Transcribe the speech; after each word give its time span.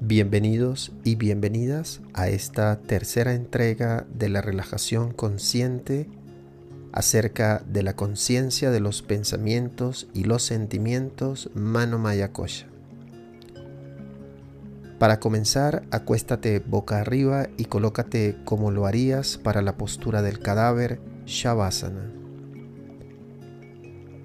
Bienvenidos 0.00 0.92
y 1.04 1.14
bienvenidas 1.14 2.02
a 2.12 2.28
esta 2.28 2.78
tercera 2.80 3.32
entrega 3.32 4.06
de 4.12 4.28
la 4.28 4.42
relajación 4.42 5.14
consciente 5.14 6.06
acerca 6.92 7.62
de 7.66 7.82
la 7.82 7.96
conciencia 7.96 8.70
de 8.70 8.80
los 8.80 9.00
pensamientos 9.00 10.06
y 10.12 10.24
los 10.24 10.42
sentimientos 10.42 11.50
Mano 11.54 11.98
Maya 11.98 12.30
Kosha. 12.30 12.66
Para 14.98 15.18
comenzar, 15.18 15.82
acuéstate 15.90 16.58
boca 16.58 17.00
arriba 17.00 17.48
y 17.56 17.64
colócate 17.64 18.36
como 18.44 18.70
lo 18.70 18.84
harías 18.84 19.38
para 19.38 19.62
la 19.62 19.78
postura 19.78 20.20
del 20.20 20.40
cadáver 20.40 21.00
Shavasana. 21.24 22.12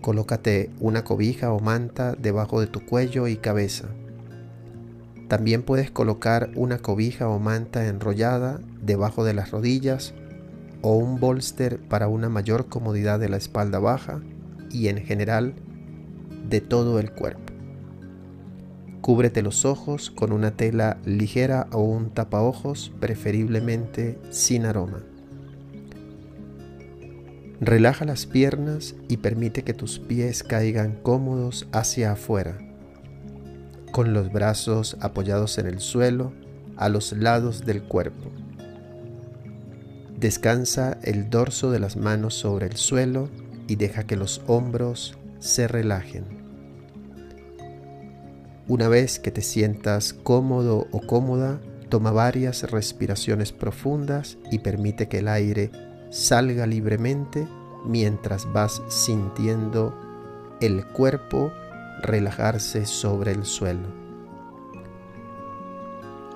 Colócate 0.02 0.70
una 0.82 1.06
cobija 1.06 1.54
o 1.54 1.62
manta 1.62 2.14
debajo 2.16 2.60
de 2.60 2.68
tu 2.68 2.86
cuello 2.86 3.28
y 3.28 3.38
cabeza. 3.38 3.88
También 5.32 5.64
puedes 5.64 5.90
colocar 5.90 6.52
una 6.58 6.80
cobija 6.80 7.30
o 7.30 7.40
manta 7.40 7.88
enrollada 7.88 8.60
debajo 8.82 9.24
de 9.24 9.34
las 9.34 9.52
rodillas 9.52 10.14
o 10.82 10.98
un 10.98 11.22
bolster 11.22 11.80
para 11.80 12.10
una 12.10 12.28
mayor 12.28 12.68
comodidad 12.68 13.18
de 13.18 13.30
la 13.30 13.38
espalda 13.38 13.80
baja 13.80 14.20
y 14.70 14.90
en 14.90 14.98
general 14.98 15.54
de 16.50 16.60
todo 16.60 17.00
el 17.00 17.14
cuerpo. 17.14 17.54
Cúbrete 19.00 19.42
los 19.42 19.64
ojos 19.64 20.12
con 20.12 20.34
una 20.34 20.52
tela 20.52 20.98
ligera 21.06 21.68
o 21.72 21.80
un 21.80 22.10
tapaojos, 22.10 22.92
preferiblemente 23.00 24.20
sin 24.32 24.66
aroma. 24.66 25.02
Relaja 27.62 28.04
las 28.04 28.26
piernas 28.26 28.96
y 29.08 29.16
permite 29.16 29.64
que 29.64 29.74
tus 29.74 29.98
pies 29.98 30.44
caigan 30.44 31.00
cómodos 31.02 31.70
hacia 31.72 32.12
afuera 32.12 32.58
con 33.92 34.14
los 34.14 34.32
brazos 34.32 34.98
apoyados 35.00 35.58
en 35.58 35.68
el 35.68 35.80
suelo 35.80 36.34
a 36.78 36.90
los 36.90 37.14
lados 37.14 37.66
del 37.66 37.84
cuerpo. 37.84 38.32
Descansa 40.18 40.98
el 41.04 41.30
dorso 41.30 41.72
de 41.72 41.80
las 41.80 41.98
manos 41.98 42.34
sobre 42.36 42.68
el 42.68 42.78
suelo 42.78 43.30
y 43.68 43.76
deja 43.76 44.04
que 44.04 44.16
los 44.16 44.42
hombros 44.48 45.18
se 45.40 45.68
relajen. 45.68 46.42
Una 48.68 48.88
vez 48.88 49.20
que 49.20 49.32
te 49.32 49.42
sientas 49.42 50.14
cómodo 50.14 50.88
o 50.92 51.02
cómoda, 51.02 51.60
toma 51.90 52.12
varias 52.12 52.70
respiraciones 52.72 53.52
profundas 53.52 54.38
y 54.52 54.60
permite 54.60 55.08
que 55.08 55.20
el 55.20 55.28
aire 55.28 55.72
salga 56.10 56.68
libremente 56.68 57.48
mientras 57.86 58.52
vas 58.54 58.82
sintiendo 58.90 59.94
el 60.62 60.86
cuerpo 60.86 61.52
relajarse 62.02 62.86
sobre 62.86 63.32
el 63.32 63.46
suelo. 63.46 63.88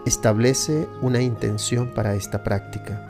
Establece 0.05 0.88
una 1.02 1.21
intención 1.21 1.94
para 1.94 2.16
esta 2.16 2.44
práctica. 2.44 3.08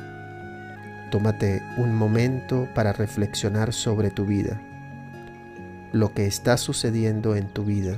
Tómate 1.12 1.62
un 1.78 1.94
momento 1.94 2.68
para 2.74 2.94
reflexionar 2.94 3.74
sobre 3.74 4.12
tu 4.12 4.26
vida, 4.26 4.62
lo 5.92 6.14
que 6.14 6.26
está 6.26 6.58
sucediendo 6.58 7.36
en 7.36 7.54
tu 7.54 7.64
vida, 7.64 7.98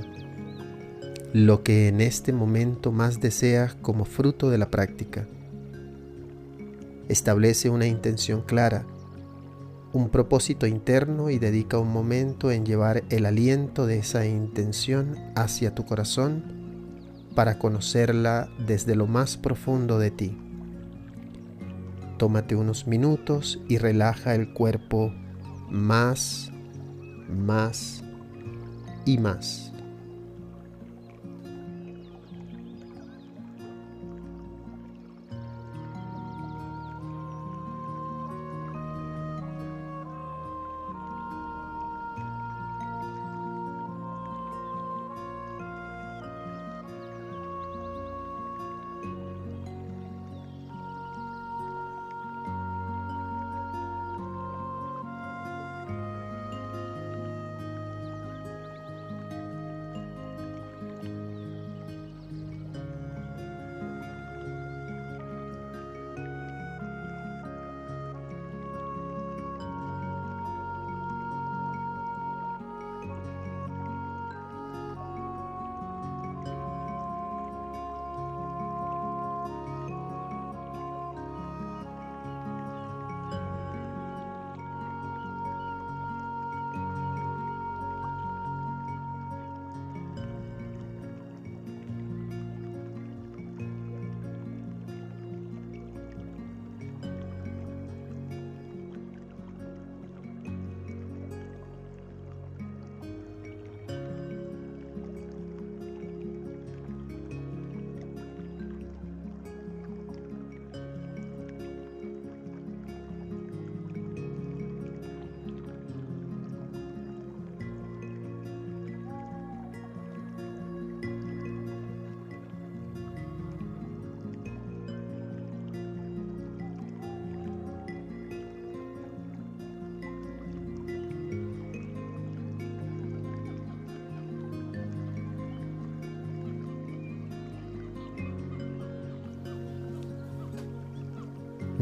lo 1.32 1.62
que 1.62 1.88
en 1.88 2.00
este 2.00 2.32
momento 2.32 2.90
más 2.92 3.20
deseas 3.20 3.74
como 3.74 4.04
fruto 4.04 4.50
de 4.50 4.58
la 4.58 4.70
práctica. 4.70 5.26
Establece 7.08 7.70
una 7.70 7.86
intención 7.86 8.42
clara 8.42 8.84
un 9.92 10.10
propósito 10.10 10.66
interno 10.66 11.30
y 11.30 11.38
dedica 11.38 11.78
un 11.78 11.92
momento 11.92 12.50
en 12.50 12.66
llevar 12.66 13.04
el 13.08 13.26
aliento 13.26 13.86
de 13.86 13.98
esa 13.98 14.26
intención 14.26 15.16
hacia 15.34 15.74
tu 15.74 15.84
corazón 15.84 16.44
para 17.34 17.58
conocerla 17.58 18.48
desde 18.66 18.96
lo 18.96 19.06
más 19.06 19.36
profundo 19.36 19.98
de 19.98 20.10
ti. 20.10 20.36
Tómate 22.18 22.56
unos 22.56 22.86
minutos 22.86 23.60
y 23.68 23.78
relaja 23.78 24.34
el 24.34 24.52
cuerpo 24.52 25.12
más, 25.70 26.50
más 27.28 28.02
y 29.04 29.18
más. 29.18 29.67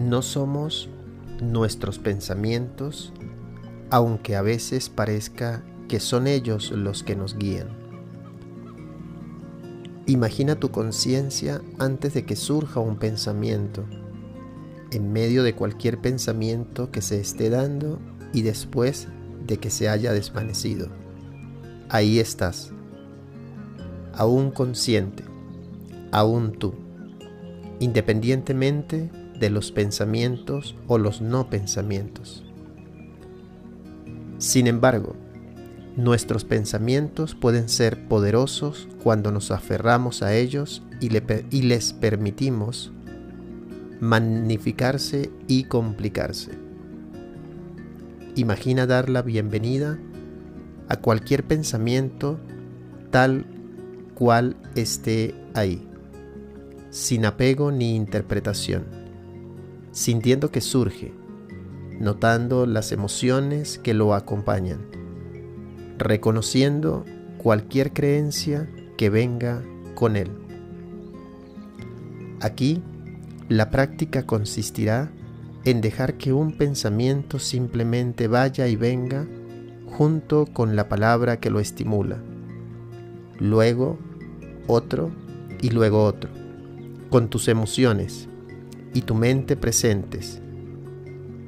No 0.06 0.22
somos 0.22 0.88
nuestros 1.42 1.98
pensamientos, 1.98 3.12
aunque 3.90 4.36
a 4.36 4.42
veces 4.42 4.88
parezca 4.88 5.64
que 5.88 5.98
son 5.98 6.28
ellos 6.28 6.70
los 6.70 7.02
que 7.02 7.16
nos 7.16 7.36
guían. 7.36 7.66
Imagina 10.06 10.54
tu 10.54 10.70
conciencia 10.70 11.60
antes 11.80 12.14
de 12.14 12.24
que 12.24 12.36
surja 12.36 12.78
un 12.78 12.98
pensamiento, 12.98 13.84
en 14.92 15.12
medio 15.12 15.42
de 15.42 15.56
cualquier 15.56 16.00
pensamiento 16.00 16.92
que 16.92 17.02
se 17.02 17.18
esté 17.18 17.50
dando 17.50 17.98
y 18.32 18.42
después 18.42 19.08
de 19.44 19.56
que 19.56 19.70
se 19.70 19.88
haya 19.88 20.12
desvanecido. 20.12 20.86
Ahí 21.88 22.20
estás, 22.20 22.70
aún 24.14 24.52
consciente, 24.52 25.24
aún 26.12 26.52
tú, 26.52 26.74
independientemente 27.80 29.10
de 29.38 29.50
los 29.50 29.72
pensamientos 29.72 30.74
o 30.86 30.98
los 30.98 31.20
no 31.20 31.50
pensamientos. 31.50 32.44
Sin 34.38 34.66
embargo, 34.66 35.16
nuestros 35.96 36.44
pensamientos 36.44 37.34
pueden 37.34 37.68
ser 37.70 38.06
poderosos 38.06 38.86
cuando 39.02 39.32
nos 39.32 39.50
aferramos 39.50 40.22
a 40.22 40.34
ellos 40.34 40.82
y, 41.00 41.08
les 41.62 41.92
permitimos 41.94 42.92
magnificarse 44.00 45.30
y 45.48 45.64
complicarse. 45.64 46.52
Imagina 48.34 48.86
dar 48.86 49.08
la 49.08 49.22
bienvenida 49.22 49.98
a 50.88 50.96
cualquier 50.96 51.44
pensamiento 51.44 52.38
tal 53.10 53.46
cual 54.14 54.56
esté 54.74 55.34
ahí, 55.54 55.88
sin 56.90 57.24
apego 57.24 57.72
ni 57.72 57.96
interpretación, 57.96 58.84
sintiendo 59.96 60.50
que 60.50 60.60
surge, 60.60 61.14
notando 61.98 62.66
las 62.66 62.92
emociones 62.92 63.78
que 63.78 63.94
lo 63.94 64.12
acompañan, 64.12 64.86
reconociendo 65.96 67.06
cualquier 67.38 67.94
creencia 67.94 68.68
que 68.98 69.08
venga 69.08 69.62
con 69.94 70.16
él. 70.16 70.30
Aquí, 72.42 72.82
la 73.48 73.70
práctica 73.70 74.26
consistirá 74.26 75.10
en 75.64 75.80
dejar 75.80 76.18
que 76.18 76.34
un 76.34 76.52
pensamiento 76.52 77.38
simplemente 77.38 78.28
vaya 78.28 78.68
y 78.68 78.76
venga 78.76 79.26
junto 79.86 80.44
con 80.44 80.76
la 80.76 80.90
palabra 80.90 81.40
que 81.40 81.48
lo 81.48 81.58
estimula, 81.58 82.18
luego 83.38 83.98
otro 84.66 85.10
y 85.62 85.70
luego 85.70 86.04
otro, 86.04 86.28
con 87.08 87.30
tus 87.30 87.48
emociones 87.48 88.28
y 88.96 89.02
tu 89.02 89.14
mente 89.14 89.56
presentes, 89.56 90.40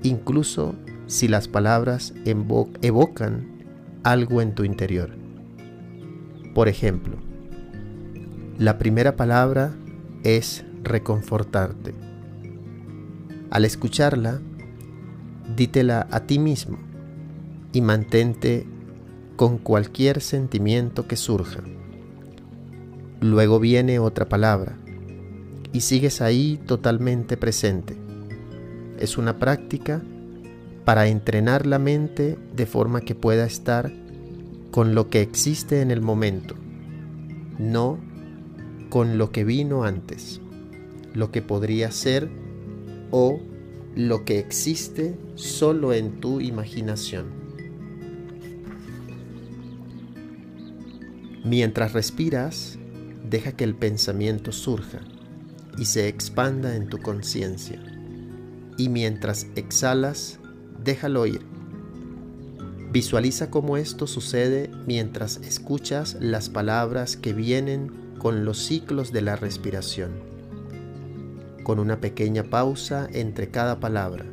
incluso 0.02 0.74
si 1.06 1.28
las 1.28 1.48
palabras 1.48 2.12
evocan 2.26 3.64
algo 4.02 4.42
en 4.42 4.54
tu 4.54 4.64
interior. 4.64 5.16
Por 6.54 6.68
ejemplo, 6.68 7.16
la 8.58 8.76
primera 8.76 9.16
palabra 9.16 9.74
es 10.24 10.66
reconfortarte. 10.82 11.94
Al 13.48 13.64
escucharla, 13.64 14.42
dítela 15.56 16.06
a 16.10 16.26
ti 16.26 16.38
mismo 16.38 16.76
y 17.72 17.80
mantente 17.80 18.66
con 19.36 19.56
cualquier 19.56 20.20
sentimiento 20.20 21.08
que 21.08 21.16
surja. 21.16 21.62
Luego 23.22 23.58
viene 23.58 24.00
otra 24.00 24.28
palabra 24.28 24.76
y 25.72 25.80
sigues 25.80 26.20
ahí 26.20 26.58
totalmente 26.66 27.36
presente. 27.36 27.96
Es 28.98 29.18
una 29.18 29.38
práctica 29.38 30.02
para 30.84 31.08
entrenar 31.08 31.66
la 31.66 31.78
mente 31.78 32.38
de 32.54 32.66
forma 32.66 33.00
que 33.02 33.14
pueda 33.14 33.44
estar 33.44 33.92
con 34.70 34.94
lo 34.94 35.10
que 35.10 35.20
existe 35.20 35.82
en 35.82 35.90
el 35.90 36.00
momento, 36.00 36.54
no 37.58 37.98
con 38.88 39.18
lo 39.18 39.30
que 39.30 39.44
vino 39.44 39.84
antes, 39.84 40.40
lo 41.14 41.30
que 41.30 41.42
podría 41.42 41.90
ser 41.90 42.30
o 43.10 43.40
lo 43.94 44.24
que 44.24 44.38
existe 44.38 45.18
solo 45.34 45.92
en 45.92 46.20
tu 46.20 46.40
imaginación. 46.40 47.26
Mientras 51.44 51.92
respiras, 51.92 52.78
deja 53.28 53.52
que 53.52 53.64
el 53.64 53.74
pensamiento 53.74 54.52
surja 54.52 55.00
y 55.78 55.84
se 55.84 56.08
expanda 56.08 56.74
en 56.74 56.88
tu 56.88 56.98
conciencia. 56.98 57.80
Y 58.76 58.88
mientras 58.88 59.46
exhalas, 59.54 60.38
déjalo 60.82 61.26
ir. 61.26 61.40
Visualiza 62.90 63.50
cómo 63.50 63.76
esto 63.76 64.06
sucede 64.06 64.70
mientras 64.86 65.38
escuchas 65.38 66.16
las 66.20 66.48
palabras 66.48 67.16
que 67.16 67.32
vienen 67.32 67.92
con 68.18 68.44
los 68.44 68.58
ciclos 68.58 69.12
de 69.12 69.22
la 69.22 69.36
respiración, 69.36 70.12
con 71.62 71.78
una 71.78 72.00
pequeña 72.00 72.44
pausa 72.44 73.06
entre 73.12 73.50
cada 73.50 73.78
palabra. 73.78 74.24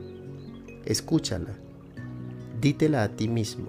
Escúchala, 0.85 1.57
dítela 2.61 3.03
a 3.03 3.09
ti 3.09 3.27
mismo 3.27 3.67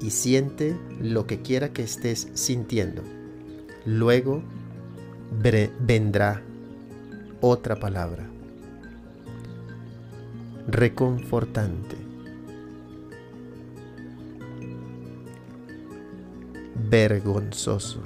y 0.00 0.10
siente 0.10 0.76
lo 1.00 1.26
que 1.26 1.42
quiera 1.42 1.72
que 1.72 1.82
estés 1.82 2.28
sintiendo. 2.34 3.02
Luego 3.84 4.42
vendrá 5.80 6.42
otra 7.46 7.76
palabra. 7.76 8.24
Reconfortante. 10.66 11.96
Vergonzoso. 16.74 18.02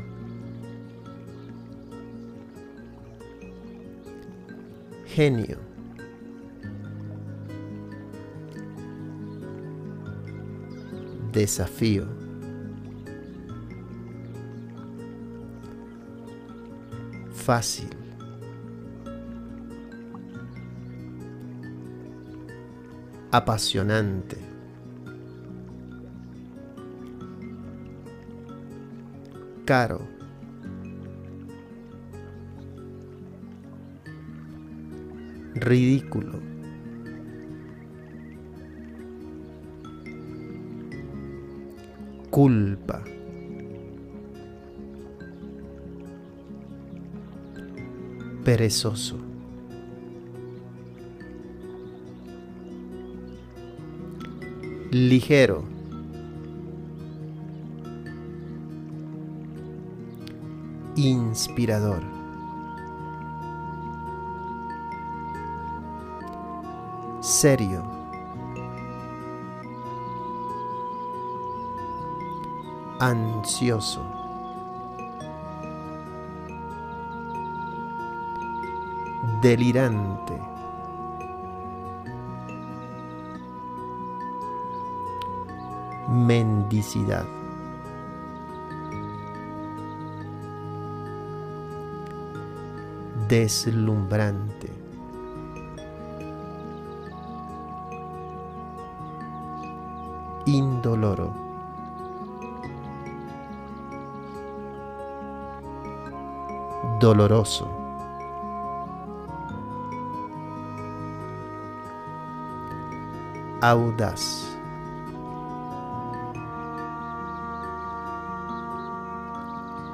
Genio. 5.07 5.59
Desafío. 11.33 12.07
Fácil. 17.33 17.98
Apasionante. 23.31 24.39
Caro. 29.65 30.01
Ridículo. 35.55 36.41
Culpa. 42.31 43.05
Perezoso. 48.45 49.28
Ligero. 54.91 55.65
Inspirador. 60.97 62.03
Serio. 67.21 67.85
Ansioso. 72.99 74.03
Delirante. 79.41 80.48
Mendicidad. 86.27 87.27
Deslumbrante. 93.29 94.73
Indoloro. 100.47 101.35
Doloroso. 106.99 107.69
Audaz. 113.61 114.48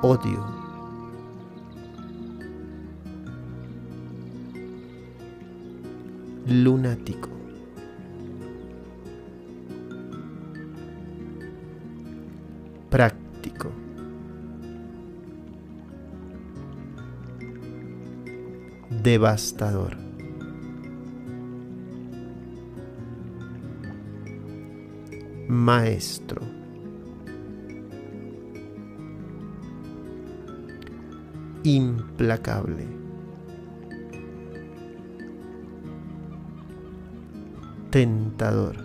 Odio. 0.05 0.45
Lunático. 6.47 7.31
Práctico. 12.91 13.73
Devastador. 18.91 19.97
Maestro. 25.49 26.54
Implacable. 31.65 32.87
Tentador. 37.91 38.77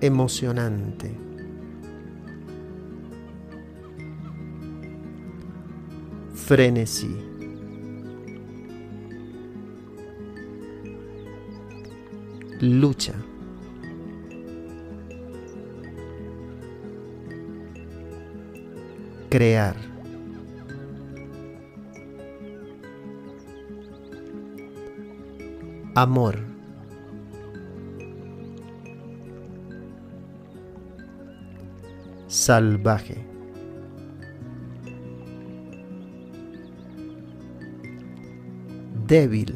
Emocionante. 0.00 1.32
frenesí. 6.52 7.16
Lucha. 12.60 13.14
Crear. 19.32 19.76
Amor. 25.94 26.36
Salvaje. 32.28 33.32
débil. 39.12 39.52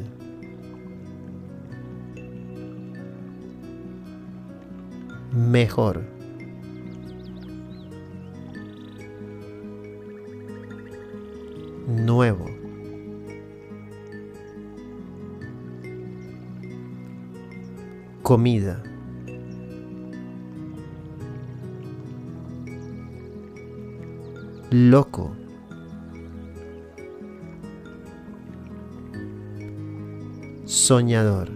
Mejor. 5.32 6.15
Nuevo. 12.16 12.46
Comida. 18.22 18.82
Loco. 24.70 25.36
soñador. 30.64 31.50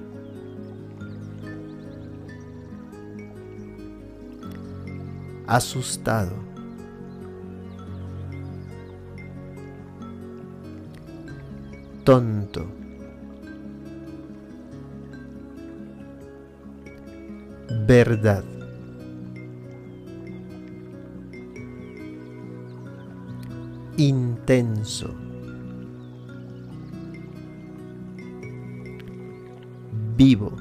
Asustado. 5.46 6.49
Tonto. 12.04 12.66
Verdad. 17.86 18.44
Intenso. 23.96 25.30
vivo. 30.20 30.54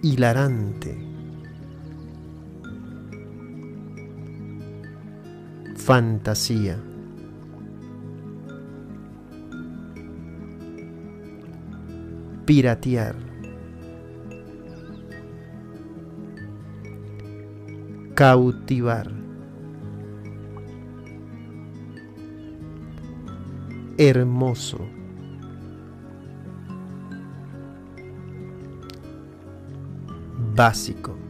Hilarante. 0.00 1.05
Fantasía. 5.86 6.76
Piratear. 12.44 13.14
Cautivar. 18.16 19.16
hermoso. 23.98 24.78
Básico. 30.54 31.25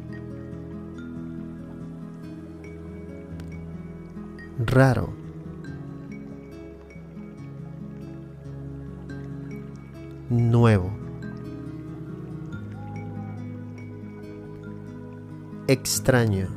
Raro. 4.77 5.09
Nuevo. 10.29 10.91
Extraño. 15.67 16.49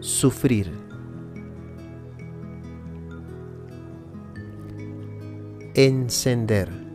sufrir. 0.00 0.72
Encender. 5.74 6.87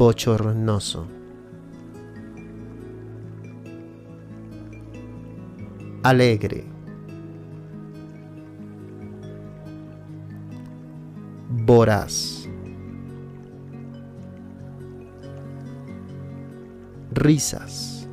Bochornoso. 0.00 1.06
Alegre. 6.00 6.64
Voraz. 11.50 12.48
risas. 17.12 18.08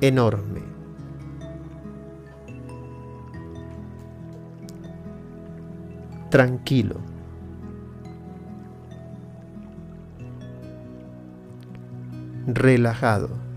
Enorme. 0.00 0.57
Tranquilo. 6.30 7.00
Relajado. 12.46 13.47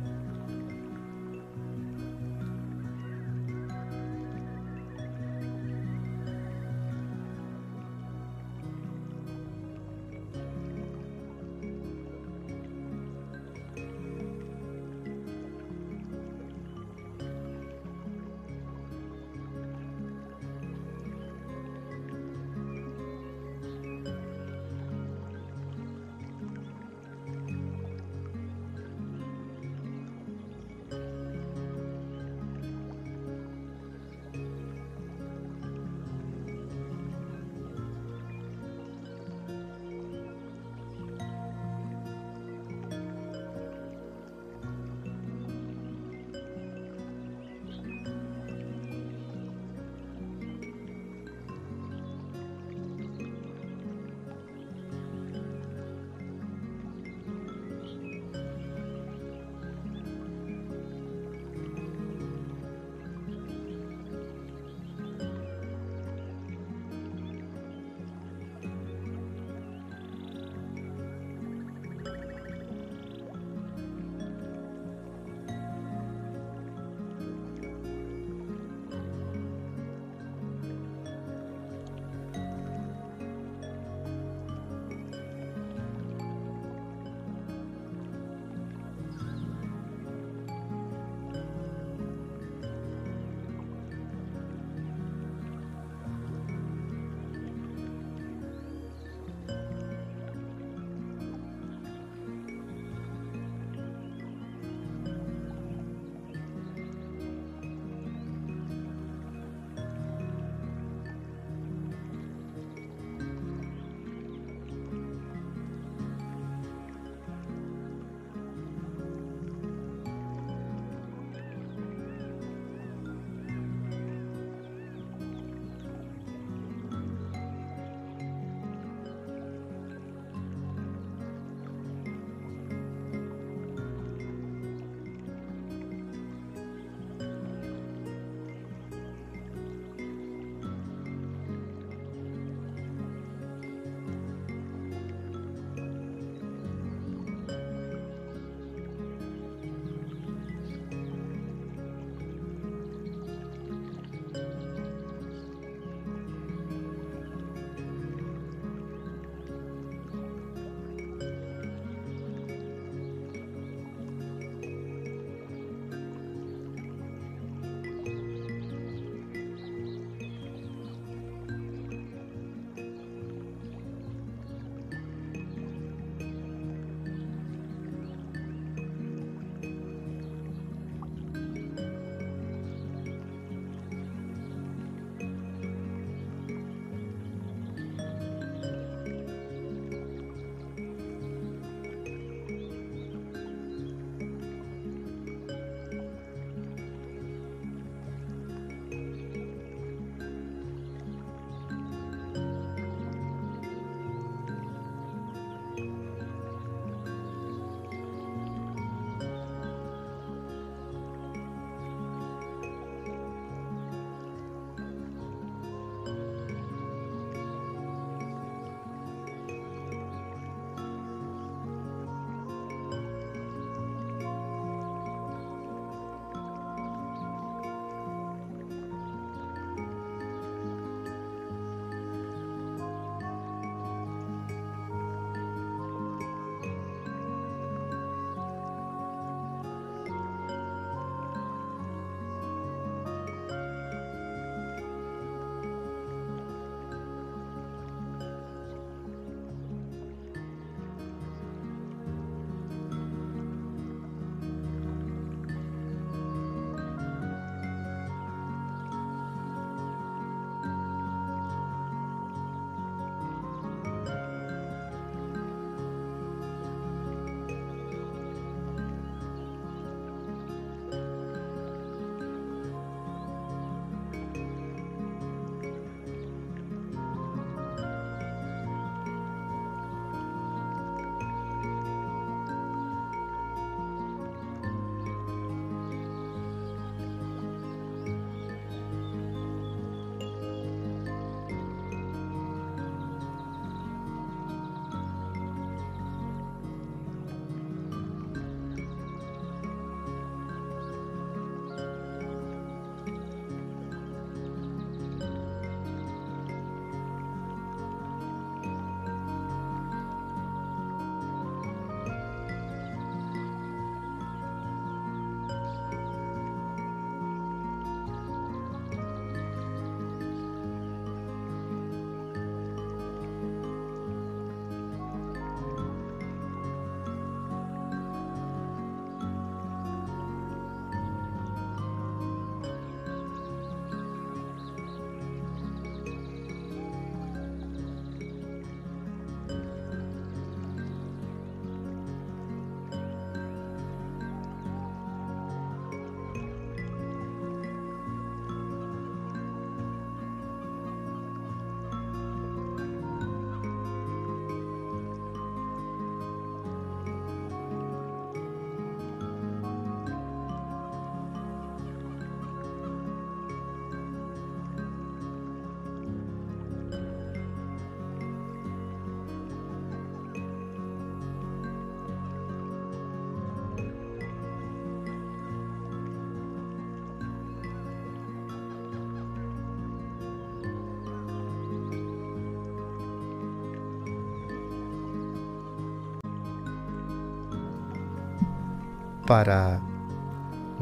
Para 389.31 389.81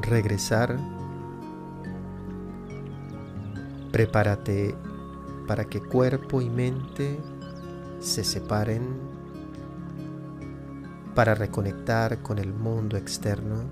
regresar. 0.01 0.75
Prepárate 3.91 4.73
para 5.47 5.65
que 5.65 5.79
cuerpo 5.79 6.41
y 6.41 6.49
mente 6.49 7.19
se 7.99 8.23
separen 8.23 8.97
para 11.13 11.35
reconectar 11.35 12.23
con 12.23 12.39
el 12.39 12.51
mundo 12.51 12.97
externo, 12.97 13.69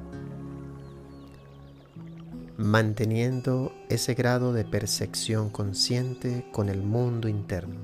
manteniendo 2.58 3.72
ese 3.90 4.13
grado 4.13 4.54
de 4.54 4.63
percepción 4.63 5.50
consciente 5.50 6.46
con 6.54 6.70
el 6.70 6.84
mundo 6.84 7.28
interno. 7.28 7.80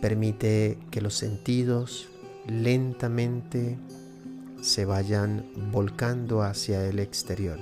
Permite 0.00 0.78
que 0.92 1.00
los 1.00 1.14
sentidos 1.14 2.06
lentamente 2.50 3.78
se 4.60 4.84
vayan 4.84 5.46
volcando 5.70 6.42
hacia 6.42 6.84
el 6.84 6.98
exterior. 6.98 7.60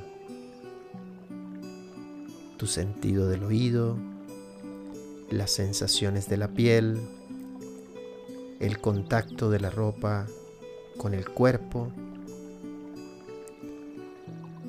Tu 2.56 2.66
sentido 2.66 3.28
del 3.28 3.44
oído, 3.44 3.98
las 5.30 5.50
sensaciones 5.50 6.28
de 6.28 6.38
la 6.38 6.48
piel, 6.48 6.98
el 8.60 8.80
contacto 8.80 9.50
de 9.50 9.60
la 9.60 9.68
ropa 9.68 10.26
con 10.96 11.12
el 11.12 11.28
cuerpo 11.28 11.92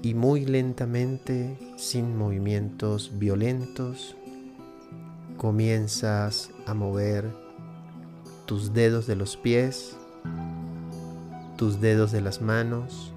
y 0.01 0.13
muy 0.15 0.45
lentamente, 0.45 1.57
sin 1.77 2.17
movimientos 2.17 3.11
violentos, 3.17 4.17
comienzas 5.37 6.51
a 6.65 6.73
mover 6.73 7.25
tus 8.45 8.73
dedos 8.73 9.07
de 9.07 9.15
los 9.15 9.37
pies, 9.37 9.95
tus 11.59 11.81
dedos 11.81 12.13
de 12.13 12.21
las 12.21 12.41
manos, 12.41 13.11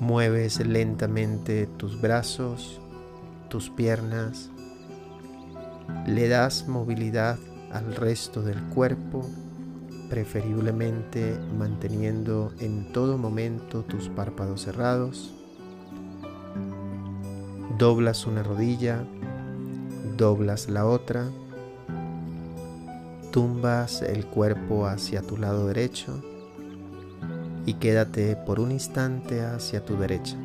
mueves 0.00 0.58
lentamente 0.66 1.66
tus 1.66 2.00
brazos, 2.00 2.80
tus 3.50 3.68
piernas, 3.68 4.48
le 6.06 6.28
das 6.28 6.66
movilidad 6.66 7.38
al 7.74 7.94
resto 7.94 8.40
del 8.40 8.58
cuerpo, 8.68 9.28
preferiblemente 10.08 11.38
manteniendo 11.58 12.50
en 12.58 12.90
todo 12.90 13.18
momento 13.18 13.82
tus 13.82 14.08
párpados 14.08 14.62
cerrados. 14.62 15.34
Doblas 17.76 18.24
una 18.24 18.42
rodilla, 18.42 19.04
doblas 20.16 20.70
la 20.70 20.86
otra, 20.86 21.28
tumbas 23.30 24.00
el 24.00 24.24
cuerpo 24.24 24.86
hacia 24.86 25.20
tu 25.20 25.36
lado 25.36 25.66
derecho 25.66 26.22
y 27.66 27.74
quédate 27.74 28.36
por 28.36 28.60
un 28.60 28.72
instante 28.72 29.44
hacia 29.44 29.84
tu 29.84 29.96
derecha. 29.96 30.36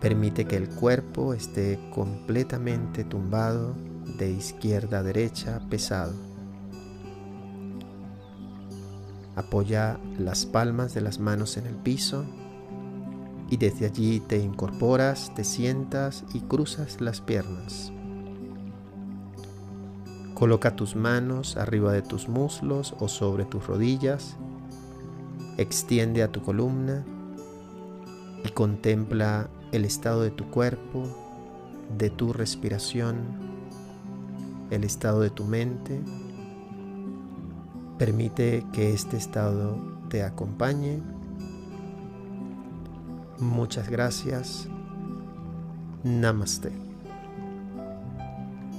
Permite 0.00 0.44
que 0.44 0.56
el 0.56 0.68
cuerpo 0.68 1.32
esté 1.32 1.78
completamente 1.94 3.04
tumbado 3.04 3.74
de 4.18 4.30
izquierda 4.30 4.98
a 4.98 5.02
derecha 5.02 5.60
pesado. 5.70 6.12
Apoya 9.36 9.98
las 10.18 10.44
palmas 10.44 10.92
de 10.92 11.00
las 11.00 11.18
manos 11.18 11.56
en 11.56 11.66
el 11.66 11.74
piso 11.76 12.24
y 13.50 13.56
desde 13.56 13.86
allí 13.86 14.20
te 14.20 14.38
incorporas, 14.38 15.32
te 15.34 15.44
sientas 15.44 16.24
y 16.34 16.40
cruzas 16.40 17.00
las 17.00 17.20
piernas. 17.20 17.92
Coloca 20.34 20.74
tus 20.74 20.96
manos 20.96 21.56
arriba 21.56 21.92
de 21.92 22.02
tus 22.02 22.28
muslos 22.28 22.94
o 22.98 23.08
sobre 23.08 23.44
tus 23.44 23.66
rodillas. 23.66 24.36
Extiende 25.56 26.22
a 26.22 26.32
tu 26.32 26.42
columna 26.42 27.04
y 28.44 28.48
contempla 28.50 29.48
el 29.72 29.84
estado 29.84 30.22
de 30.22 30.30
tu 30.30 30.50
cuerpo, 30.50 31.04
de 31.96 32.10
tu 32.10 32.32
respiración 32.32 33.44
el 34.70 34.84
estado 34.84 35.20
de 35.20 35.30
tu 35.30 35.44
mente. 35.44 36.00
Permite 37.98 38.66
que 38.72 38.92
este 38.92 39.16
estado 39.16 39.78
te 40.08 40.22
acompañe. 40.22 41.00
Muchas 43.38 43.88
gracias. 43.88 44.68
Namaste. 46.02 46.83